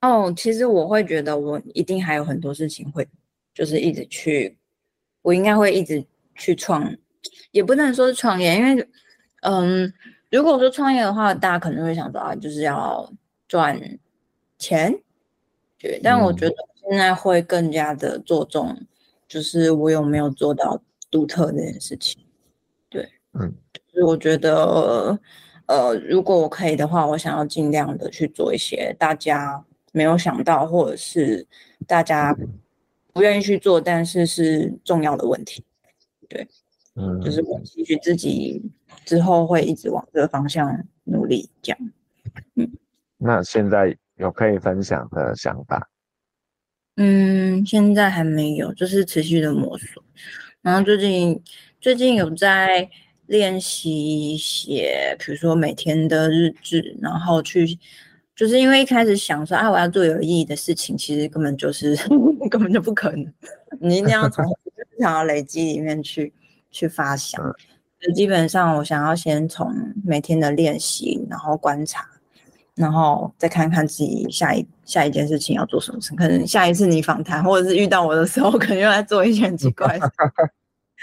[0.00, 3.06] 哦，其实我会觉得，我一定还有很多事情会，
[3.52, 4.56] 就是一直去。
[5.20, 6.02] 我应该会一直
[6.36, 6.90] 去创，
[7.50, 8.88] 也不能说是创业，因为，
[9.42, 9.92] 嗯，
[10.30, 13.12] 如果说创业的话，大家可能会想到啊，就是要
[13.46, 13.78] 赚
[14.56, 14.98] 钱，
[15.76, 16.00] 对。
[16.02, 18.74] 但我觉得现在会更加的着重，
[19.26, 22.24] 就是我有没有做到独特这件事情，
[22.88, 23.52] 对，嗯，
[23.98, 25.18] 就是我觉得，
[25.66, 31.44] 呃，如果我可以的话，我想要尽量的去做一些大家没有想到，或者是
[31.86, 32.36] 大家。
[33.10, 35.64] 不愿意去做，但是是重要的问题，
[36.28, 36.46] 对，
[36.94, 38.62] 嗯，就是我继续自己
[39.04, 41.78] 之后会一直往这个方向努力，这样，
[42.54, 42.70] 嗯。
[43.16, 45.90] 那现在有可以分享的想法？
[46.94, 50.00] 嗯，现在还没有，就是持续的摸索。
[50.62, 51.42] 然后最近
[51.80, 52.88] 最近有在
[53.28, 57.78] 练习写，比如说每天的日志，然后去。
[58.34, 61.96] 就是因为一开始想说啊，我要做有意义的事情，其实根本就是
[62.48, 63.34] 根本就不可能。
[63.80, 64.44] 你一定要从
[64.76, 66.32] 日常的累积里面去
[66.70, 67.42] 去发想。
[68.14, 69.68] 基本上，我想要先从
[70.04, 72.08] 每天的练习，然后观察，
[72.76, 76.14] 然后再看看自己下一下一件事情要做什么事。
[76.14, 80.12] 可能下一次你访谈或者是遇到我的时候，可能又在做一件奇怪的事。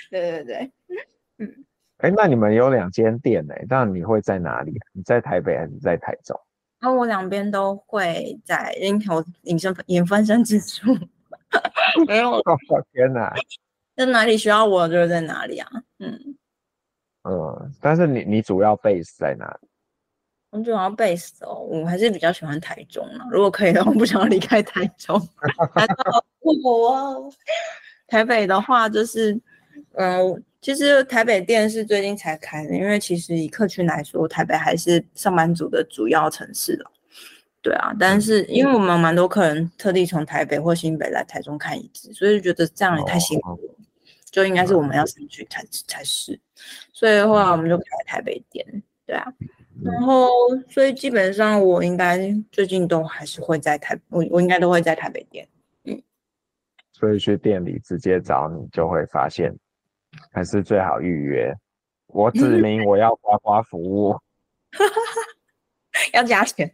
[0.09, 0.85] 对 对对，嗯。
[1.99, 3.55] 哎，那你们有两间店呢？
[3.69, 4.73] 那你会在哪里？
[4.93, 6.39] 你在台北还是在台中？
[6.79, 10.93] 然后我两边都会在，因为我隐身隐分身之处，
[12.05, 12.41] 没有。
[12.91, 13.34] 天哪！
[13.95, 15.69] 在哪里需要我，就是在哪里啊。
[15.99, 16.38] 嗯
[17.23, 19.67] 嗯，但是你你主要 base 在哪里？
[20.51, 23.25] 我主要 base 哦，我还是比较喜欢台中啊。
[23.31, 25.17] 如果可以的话，我不想要离开台中。
[25.73, 25.86] 台
[26.65, 27.31] 哦。
[28.08, 29.39] 台北的话，就是
[29.95, 30.29] 嗯。
[30.31, 36.91] 呃其实台北店是最近才开的，因为其实以客群来说，台北还是上班族的主要城市了。
[37.62, 43.75] 对啊，但是因为我们蛮多客人特地从台北或新北来台中看椅子，所以觉得这样也太辛苦了，
[44.31, 46.39] 就应该是我们要上去才才是。
[46.91, 48.65] 所以后来我们就开台北店，
[49.05, 49.31] 对啊。
[49.84, 50.31] 然后
[50.67, 55.47] 所以基本上我应该最近都还是会在台，我我应该都会在台北店。
[55.84, 56.01] 嗯。
[56.91, 59.55] 所以去店里直接找你就会发现。
[60.32, 61.54] 还是最好预约。
[62.08, 64.17] 我指 明我要刮刮服务，
[66.13, 66.73] 要加钱，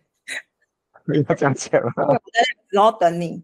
[1.27, 1.91] 要加钱吗？
[2.69, 3.43] 然后等你。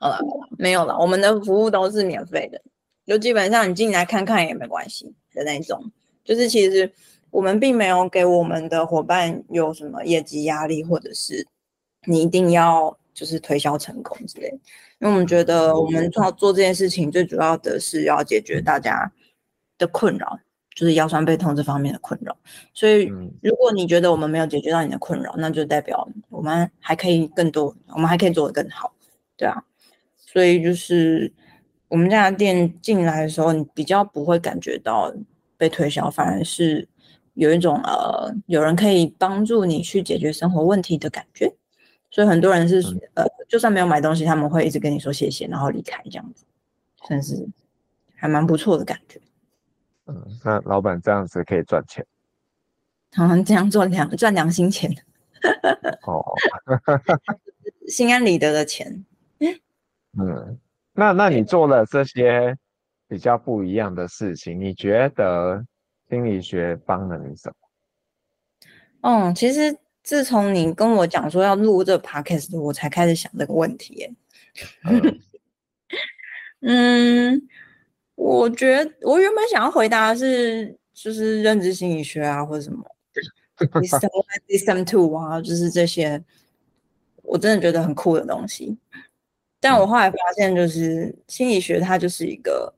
[0.00, 0.18] 好了，
[0.58, 2.60] 没有了，我们的服务都是免费的，
[3.06, 5.80] 就基本上你进来看看也没关系的那种。
[6.24, 6.92] 就是其实
[7.30, 11.46] 我们并没有给我们的伙伴有什么业绩压力，或者是
[12.06, 14.52] 你一定要就是推销成功之类。
[15.00, 19.10] 因为我们觉得我们做做这件事情最主要的是要解决大家
[19.78, 20.38] 的困扰，
[20.74, 22.36] 就是腰酸背痛这方面的困扰。
[22.74, 28.92] 所以如果你觉得我们没有解决到你的困扰，那就代表我们还可以更多，我们还可以做得更好，
[29.36, 29.62] 对啊。
[30.16, 31.32] 所以就是
[31.88, 35.12] 我们这家店进来的时候，你比较不会感觉到
[35.56, 36.88] 被推销，反而是。
[37.34, 41.50] 有一种呃，有人可以帮助你去解决生活问题的感觉，
[42.10, 42.80] 所以很多人是
[43.14, 46.44] 呃，就算没有买东西，他们会一直跟你说谢谢，然后离开这样子，
[47.06, 47.48] 算是
[48.14, 49.20] 还蛮不错的感觉。
[50.06, 52.04] 嗯，那老板这样子可以赚钱？
[53.10, 54.90] 他们这样做良赚良心钱。
[56.06, 56.24] 哦，
[57.88, 59.04] 心安理得的钱。
[60.18, 60.58] 嗯，
[60.92, 62.56] 那那你做了这些
[63.08, 65.64] 比较不一样的事情，你觉得？
[66.10, 67.54] 心理学帮了你什么？
[69.02, 74.14] 嗯，其实自从你跟我讲说要录这个 podcast，我才开始想这个问题耶。
[76.62, 77.48] 嗯，嗯，
[78.14, 82.84] 我觉得我原本想要回答的是，就是认知心理学啊，或者什么
[83.58, 86.22] One、 DSM Two 啊，就是这些，
[87.22, 88.76] 我真的觉得很酷的东西。
[89.60, 92.74] 但我后来发现，就是心理学它就是一个。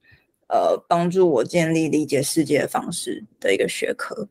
[0.49, 4.29] 呃，帮助我建立理解世界的方式的一个学科，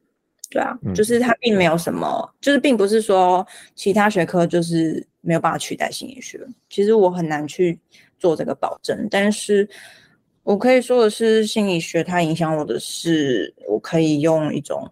[0.52, 6.40] 对啊，嗯、就是它并没有什么，就是并不是说其他学科就是没有办法取代心理学。
[6.70, 7.80] 其实我很难去
[8.20, 9.68] 做这个保证，但是
[10.44, 14.88] 我可以说的是，心理学它影响我的是，我可以用一种，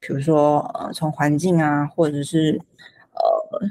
[0.00, 2.60] 比如说呃，从环境啊，或者是
[3.12, 3.68] 呃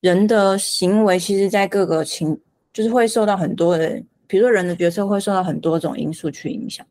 [0.00, 2.40] 人的行为，其实在各个情，
[2.72, 4.00] 就是会受到很多的。
[4.28, 6.84] 比如说，人的角色会受到很多种因素去影响，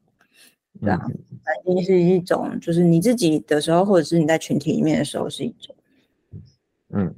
[0.86, 5.76] 对啊，环境是一种，就是你自己的时候，或者是你在群体里面的时候是一种，
[6.90, 7.14] 嗯，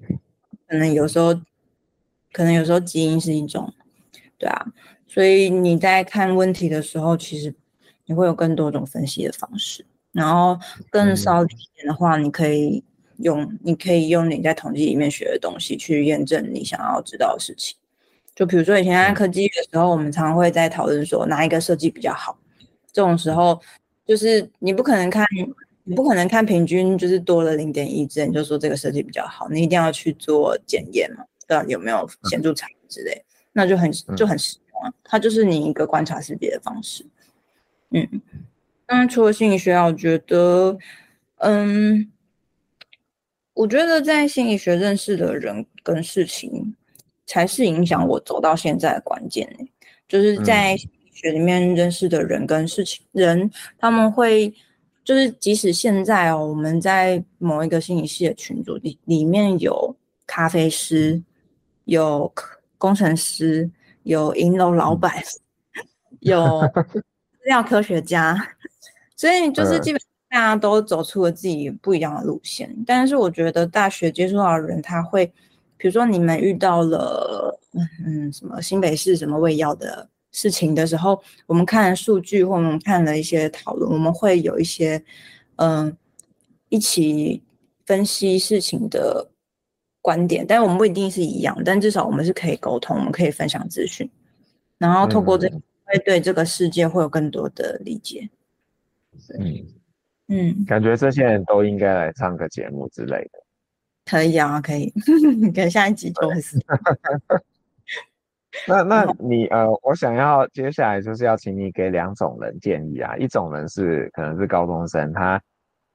[0.68, 1.36] 可能有时候，
[2.32, 3.72] 可能有时候基因是一种，
[4.38, 4.66] 对啊，
[5.08, 7.54] 所以你在看问题的时候，其实
[8.06, 10.58] 你会有更多种分析的方式，然后
[10.90, 12.84] 更少一点的话，你可以
[13.18, 17.78] 用，你可以用你在统计里面学的东西去验证你想要知道的事情。
[18.36, 22.38] 就比如说以前在科技的时候，我们常常会在讨论说哪一个设计比较好。
[22.98, 23.62] 这种时候，
[24.08, 25.24] 就是你不可能看，
[25.84, 29.48] 你不可能看平均就是多了零点一之类，你就说这个设计比较好。
[29.50, 31.64] 你一定要去做检验嘛，对吧？
[31.68, 34.92] 有没有显著差异之类，那就很就很实用啊。
[35.04, 37.06] 它就是你一个观察识别的方式。
[37.92, 38.20] 嗯，
[38.88, 40.76] 当然除了心理学，我觉得，
[41.36, 42.12] 嗯，
[43.54, 46.76] 我觉得在心理学认识的人跟事情。
[47.30, 49.46] 才是影响我走到现在的关键，
[50.08, 50.78] 就是在
[51.18, 54.54] 学里面认识的人跟事情，嗯、人他们会
[55.04, 61.22] 就是即使现在哦，我们在某一个心理系的群组里，里面有咖啡师，
[61.86, 62.32] 有
[62.78, 63.70] 工程师，
[64.04, 65.12] 有银楼老板，
[65.76, 65.84] 嗯、
[66.22, 68.38] 有资料科学家，
[69.16, 72.70] 所以就是基本上大家都走出了自己不一样的路线。
[72.70, 75.32] 嗯、但是我觉得大学接触到的人，他会。
[75.80, 77.56] 比如说你们遇到了
[78.04, 85.04] 嗯什么新北市什么卫药的事情的时候，我们看了数据或我们看了一些讨论，我们会有一些
[85.56, 85.98] 嗯
[86.70, 87.42] 一起
[87.88, 89.32] 分析事情的
[90.00, 94.08] 观点，但是我们不一定是一样，但至少我们是可以沟通，我们可以分享资讯，
[94.78, 98.30] 然后透过这个会对这个世界会有更多的理解。
[99.40, 99.66] 嗯
[100.28, 103.40] 嗯，感觉这些人都应该来上个节目之类的。
[104.06, 104.94] 可以啊，可以，
[105.52, 106.60] 跟下一集就是。
[108.68, 113.16] 那那你呃，我想要接下来就是要请你给两种人建议啊。
[113.18, 115.42] 一种人是可能是高中生，他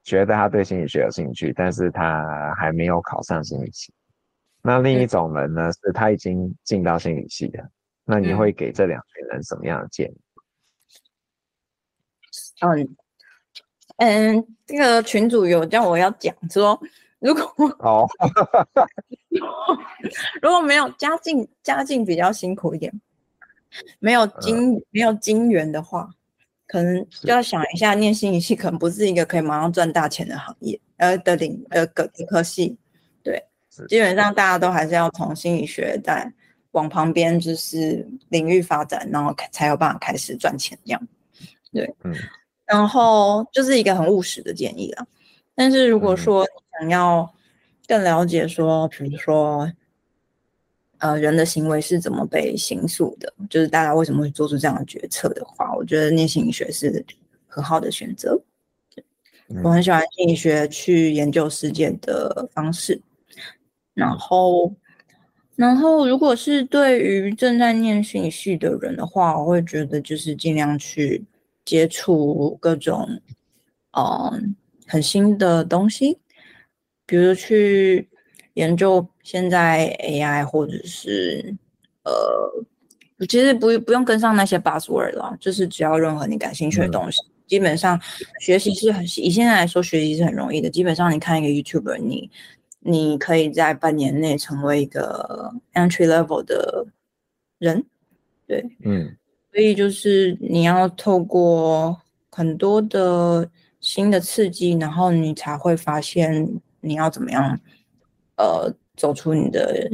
[0.05, 3.93] 觉得他对心理学有兴趣，但是他还没有考上心理系。
[4.63, 7.65] 那另一种人呢，是他已经进到心理系了。
[8.05, 10.17] 那你会给这两群人什么样的建议？
[12.61, 12.97] 嗯
[13.97, 16.81] 嗯，这个群主有叫我要讲说。
[17.23, 17.43] 如果
[17.79, 18.05] 哦，
[20.43, 22.93] 如果没有家境，家境比较辛苦一点，
[24.01, 26.11] 没有金、呃、没有金源的话，
[26.67, 32.77] 可能就要想一下，念心理系可能不是一个可以马上赚大钱的行业，呃的领呃个科系，
[33.23, 33.41] 对，
[33.89, 36.31] 基本上大家都还是要从心理学在
[36.73, 41.09] 往旁边就是领域发展，然后才有办法开始赚钱这样，
[41.73, 42.13] 对，嗯，
[42.67, 45.07] 然后就是一个很务实的建议了。
[45.55, 46.45] 但是如果说
[46.83, 47.33] 想要
[47.87, 49.71] 更了解说，比如说，
[50.99, 57.05] 呃，人的行为是怎么被形塑的，就是大家为什么会做出这样的决策的话，我觉得念心理学是
[57.47, 58.41] 很好的选择。
[59.63, 63.01] 我很喜欢心理学去研究世界的方式，
[63.95, 64.75] 然后，
[65.55, 71.25] 然后，如果是对于正在念心理系的人的话，我会觉得就是尽量去
[71.65, 73.07] 接触各种，
[73.93, 74.43] 嗯、呃，
[74.87, 76.19] 很新的东西，
[77.13, 78.09] 比如去
[78.55, 81.55] 研究现在 AI，或者是
[82.05, 88.01] 呃，其实不不用跟上那些 buzzword 了，就是只要任何你感兴趣的东西，嗯、基本上
[88.41, 90.71] 学习是很以现在来说学习是很容易的。
[90.71, 92.31] 基本上你看一个 YouTuber，你。
[92.85, 96.85] 你可以在半年内成为一个 entry level 的
[97.61, 97.87] 人，
[98.45, 99.17] 对，嗯，
[99.53, 101.97] 所以就是你要透过
[102.33, 103.49] 很多的
[103.79, 107.59] 新的刺激，然后你才会发现你要怎么样，
[108.37, 109.89] 呃，走出你的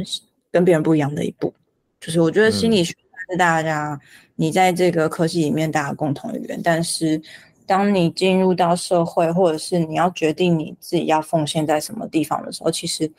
[0.50, 1.54] 跟别人不一样的一步。
[2.00, 2.92] 就是我觉得心理学
[3.30, 4.00] 是大家、嗯、
[4.34, 7.22] 你在这个科技里面大家共同语言，但是。
[7.68, 13.12] 当你进入到社会，或者是你要决定你自己要奉献在什么地方的时候，其实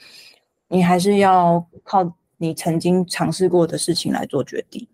[0.70, 4.88] 你还是要靠你曾经尝试过的事情来做决定。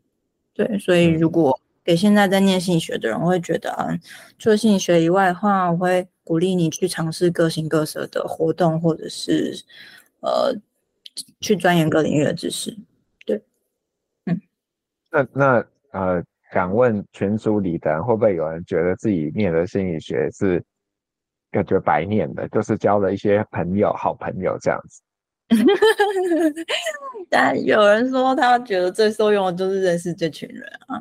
[0.53, 3.97] 对，所以如果给现在在念心理学的人，我会觉得，嗯，
[4.37, 9.57] 除了心理学以外的话，我会鼓励你去尝试各形各色的活动，或者是
[10.19, 10.53] 呃，
[11.39, 12.75] 去钻研各领域的知识。
[13.25, 13.41] 对，
[14.25, 14.41] 嗯，
[15.09, 16.21] 那那呃。
[16.51, 20.63] 敢问群组里的人会不会有人觉得自己念的心理学是
[21.51, 25.01] 感觉白念的，就是交了一些朋友、好朋友这样子？
[27.29, 30.97] 但有人说他觉得最受用的就是认识这群人啊。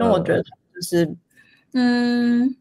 [0.00, 1.16] 那我觉得就是，
[1.74, 2.52] 嗯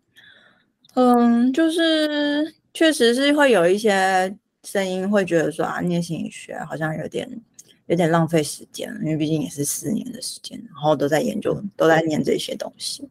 [0.93, 7.41] 嗯，就是确实是会有一些声音会觉得说啊，念心理学好像有点。
[7.87, 13.05] 有点浪费时间，因为毕竟也是四年的时间，然后都在研究，都在念这些东西。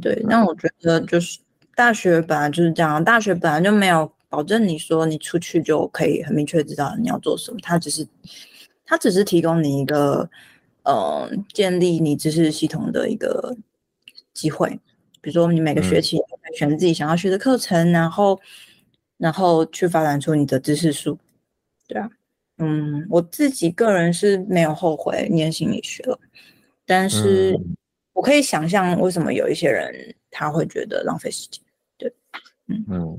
[0.00, 1.38] 对，那我觉得就是
[1.74, 8.06] 大学本来就是这样，大学本来就没有保证你说你出去就可以很明确知道你要做什么，它只是
[8.86, 10.30] 它只是提供你一个
[10.84, 13.54] 呃建立你知识系统的一个
[14.32, 14.80] 机会。
[15.28, 16.18] 比如说你每个学期
[16.56, 18.40] 选自己想要学的课程，然后
[19.18, 21.18] 然后去发展出你的知识树，
[21.86, 22.08] 对啊。
[22.56, 26.18] 嗯，我自己个人是没有后悔念心理学了，
[26.86, 27.54] 但是
[28.14, 29.94] 我可以想象为什么有一些人
[30.30, 31.62] 他会觉得浪费时间。
[31.98, 32.10] 对，
[32.68, 33.18] 嗯嗯，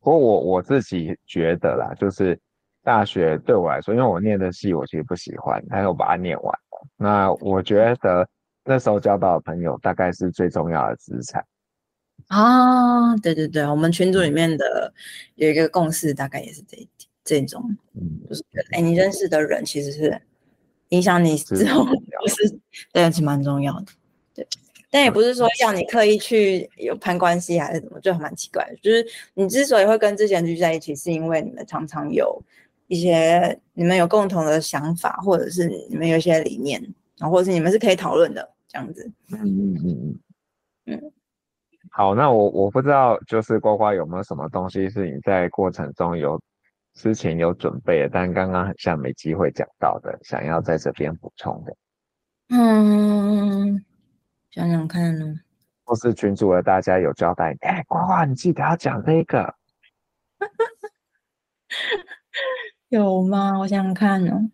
[0.00, 2.36] 不过我我自己觉得啦，就是
[2.82, 6.88] 大学对我来说，因为我念的系我其实不喜欢，但是我把它念完了。
[6.96, 8.28] 那我觉得
[8.68, 11.42] 那时候交到的朋友大概是最重要的资产。
[12.26, 14.92] 啊，对对对，我们群组里面的
[15.36, 17.08] 有一个共识，大概也是这一点。
[17.24, 17.62] 这种，
[18.28, 18.42] 就是
[18.72, 20.18] 哎，你认识的人其实是
[20.88, 22.58] 影响你之后，就是
[22.90, 23.86] 对，是蛮重要的。
[24.34, 24.46] 对，
[24.90, 28.76] 但也不是说要你刻意去有攀关系还是怎么，就还蛮奇怪的。
[28.82, 32.42] 就是你之所以会跟之前聚在一起，是因为你们常常有
[32.86, 36.82] 一些你们有共同的想法，或者是你们有一些理念，
[37.18, 39.12] 然后或者是你们是可以讨论的这样子。
[39.32, 40.20] 嗯嗯嗯
[40.86, 41.12] 嗯。
[41.90, 46.40] 好，那我我不知道，就是呱呱有没有什么东西是你在过程中有。
[46.94, 51.76] 之前有准备的，但刚刚很像没机会讲到的，想要在这边补充的。
[52.48, 53.84] 嗯，
[54.50, 55.32] 想想看呢。
[55.84, 59.54] 或是群主的大家有交代，哎、欸，呱呱，你记得要讲那个。
[62.88, 63.60] 有吗？
[63.60, 64.50] 我想想看呢。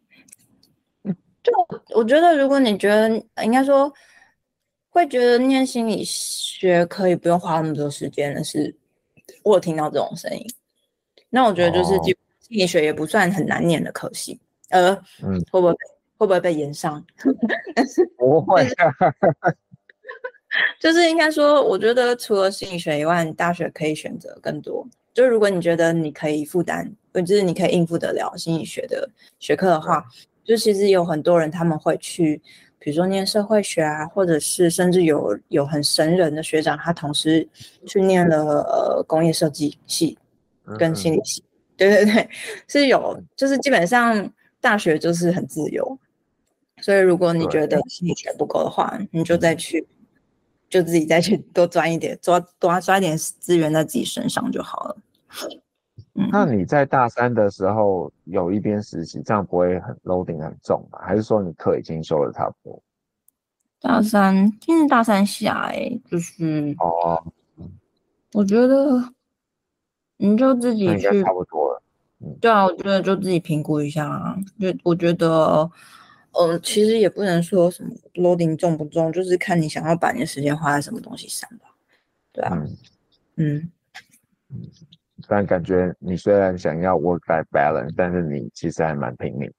[1.45, 1.53] 就
[1.95, 3.09] 我觉得，如果你觉得
[3.45, 3.93] 应该说
[4.89, 8.75] 会觉得念心理学可以不用花那么多时间的是，
[9.45, 10.45] 我有听到这种声音。
[11.31, 12.17] 那我觉得就是基。
[12.47, 14.39] 心理学也不算很难念的科系，
[14.69, 14.93] 呃，
[15.23, 15.73] 嗯，会不会
[16.19, 17.03] 会不会被延上？
[18.19, 18.69] 不会，
[20.79, 24.87] 就是应该说，我觉得除了心理学以外，大学可以选择更多。
[25.15, 29.09] 就如果你觉得你可以负担，就是你可以应付得了心理学的
[29.41, 30.05] 学科的话，
[30.45, 32.41] 就其实有很多人他们会去，
[32.79, 37.49] 比如说念社会学啊，或者是甚至有有很神人的学长，他同时
[37.87, 40.19] 去念了呃工业设计系
[40.79, 41.41] 跟心理系。
[41.41, 42.29] 嗯嗯对 对对，
[42.69, 45.99] 是有，就是基本上大学就是很自由，
[46.81, 49.85] 所以如果你觉得心理学不够的话，你就再去，
[50.69, 54.97] 就自己再去多赚一点，多多抓一点资源在自己身上就好了。
[56.15, 60.99] 嗯，那你在大三的时候有一边实习，这样不会很 loading 很重吗？
[61.03, 62.83] 还是说你课已经修的差不多？
[63.81, 67.23] 大三，今年大三下哎，就是哦，
[68.33, 69.13] 我觉得。
[70.17, 71.83] 你就自己去，差不多了。
[72.21, 74.39] 嗯，对啊，我觉得就自己评估一下啊。
[74.61, 75.69] 就我觉得，
[76.31, 81.67] 呃，其实也不能说什么 loading 重不重，就是看你想要把你的时间花在什么东西上吧。
[82.33, 82.65] 对啊，
[83.35, 83.69] 嗯
[84.49, 84.71] 嗯，
[85.29, 89.53] 但感觉你虽然想要 work life balance，但是你其实还蛮拼命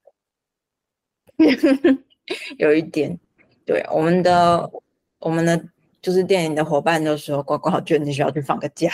[1.38, 1.97] 的。
[2.57, 3.20] 有一点。
[3.66, 4.72] 对，我们的
[5.18, 5.59] 我们的
[6.01, 8.91] 就是电影的伙伴都说，刮刮卷你需要去放个假，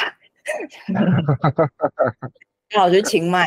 [2.74, 3.46] 好，就清迈。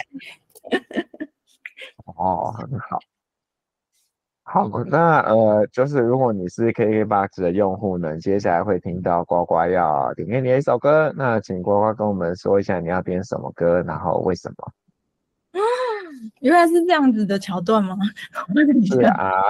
[2.05, 2.99] 哦，很好。
[4.47, 14.73] 好，那呃，就是如果你是 KKBOX 的用户呢，接下来会听到呱呱要点给你一首歌，那请呱呱跟我们说一下你要点什么歌，然后为什么？
[15.53, 15.61] 啊，
[16.41, 17.97] 原来是这样子的桥段吗？
[18.87, 19.45] 是啊，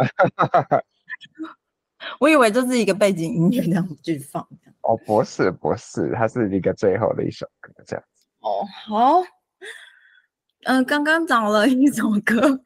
[2.20, 4.46] 我以为这是一个背景音乐这样去放。
[4.82, 8.26] 哦，不是不是，它是一个最后的一首歌这样子。
[8.40, 9.20] 哦，好，
[10.66, 12.60] 嗯、呃，刚刚找了一首歌，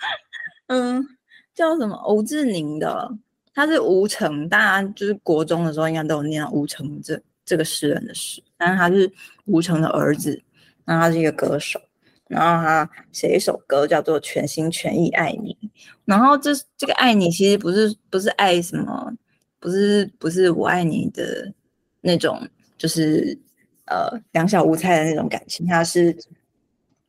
[0.68, 1.06] 嗯。
[1.56, 2.00] 叫什么？
[2.06, 3.10] 吴志宁的，
[3.54, 9.10] 他是吴承，大家就是国中的时候应该都有念到吴承这这个诗人的诗，但是他是
[9.46, 10.38] 吴承的儿子，
[10.84, 11.80] 然后他是一个歌手，
[12.28, 15.56] 然后他写一首歌叫做《全心全意爱你》，
[16.04, 19.10] 然后这这个爱你其实不是不是爱什么，
[19.58, 21.50] 不是不是我爱你的
[22.02, 22.46] 那种，
[22.76, 23.36] 就是
[23.86, 26.14] 呃两小无猜的那种感情，他是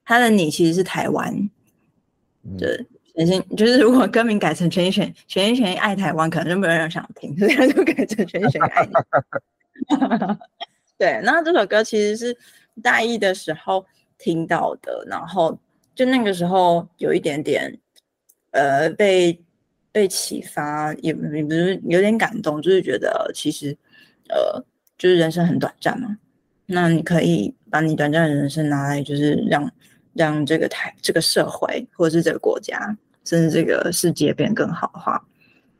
[0.06, 1.50] 他的你其实是台湾，
[2.58, 2.74] 对。
[2.78, 2.88] 嗯
[3.18, 8.94] 全心 就是，如果歌名改成全心全全心全意爱台湾，可能就没有人想听，所以他就改成全心全意爱你。
[11.00, 12.38] 对，那这首歌其实是
[12.84, 13.84] 大一的时候
[14.20, 15.58] 听到的，然后
[15.96, 17.76] 就那个时候有一点点
[18.52, 19.40] 呃被
[19.92, 23.76] 被启发，也也不是有点感动，就是觉得其实
[24.30, 24.64] 呃
[24.98, 26.18] 就是人生很短暂嘛，
[26.68, 29.72] 那你可以把你短暂的人生拿来，就是让
[30.14, 32.96] 让这个台这个社会或者是这个国家。
[33.28, 35.22] 甚至这个世界变得更好的话，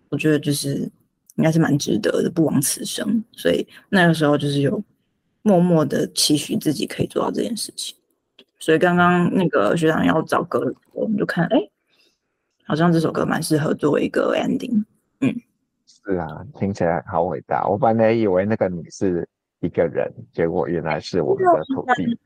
[0.10, 0.92] 我觉得就是
[1.36, 3.24] 应该是蛮值得的，不枉此生。
[3.32, 4.84] 所以那个时候就是有
[5.44, 7.96] 默默的期许自己可以做到这件事情。
[8.60, 11.58] 所以刚刚那个学长要找歌，我们就看，哎，
[12.66, 14.84] 好像这首歌蛮适合作为一个 ending。
[15.22, 15.34] 嗯，
[15.86, 17.66] 是啊，听起来好伟大。
[17.66, 19.26] 我本来以为那个你是
[19.62, 22.20] 一个人，结果原来是我们的土地。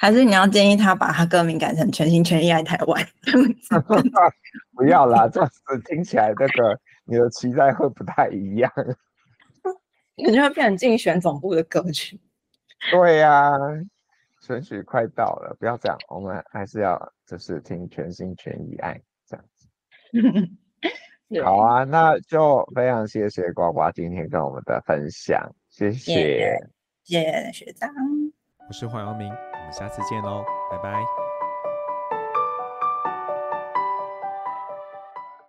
[0.00, 3.04] 还是你要建议他把他歌名改成“全心全意爱台湾”？
[4.76, 8.72] 不要啦，这样子听起来那个你的期待会不太一样，
[10.22, 12.20] 感觉会变成竞选总部的歌曲。
[12.92, 13.58] 对呀、啊，
[14.40, 19.66] 选举快到了，不要这样，我们还是要就是听“全心全意爱”这样子。
[21.42, 26.56] 好啊，那就非常谢谢呱呱今天跟我们的分享，谢谢，
[27.02, 27.90] 谢谢学长，
[28.68, 29.32] 我是黄耀明。
[29.32, 31.27] 我们下次见喽，拜拜。